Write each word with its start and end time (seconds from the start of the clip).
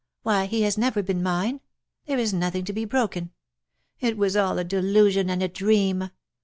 Why 0.23 0.47
he 0.47 0.63
has 0.63 0.79
never 0.79 1.03
been 1.03 1.21
mine. 1.21 1.61
There 2.07 2.17
is 2.17 2.33
nothing 2.33 2.65
to 2.65 2.73
be 2.73 2.85
broken. 2.85 3.29
It 3.99 4.17
was 4.17 4.35
all 4.35 4.57
a 4.57 4.63
delusion 4.63 5.29
and 5.29 5.43
a 5.43 5.47
dream. 5.47 6.09